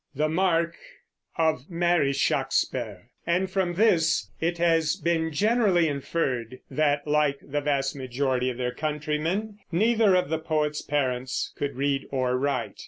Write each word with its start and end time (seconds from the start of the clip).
The 0.15 0.29
marke 0.29 0.79
+ 1.13 1.37
of 1.47 1.69
Mary 1.69 2.11
Shacksper"; 2.11 3.03
and 3.27 3.51
from 3.51 3.75
this 3.75 4.31
it 4.41 4.57
has 4.57 4.95
been 4.95 5.31
generally 5.31 5.87
inferred 5.87 6.57
that, 6.71 7.05
like 7.05 7.37
the 7.43 7.61
vast 7.61 7.95
majority 7.95 8.49
of 8.49 8.57
their 8.57 8.73
countrymen, 8.73 9.59
neither 9.71 10.15
of 10.15 10.29
the 10.29 10.39
poet's 10.39 10.81
parents 10.81 11.53
could 11.55 11.75
read 11.75 12.07
or 12.09 12.35
write. 12.35 12.79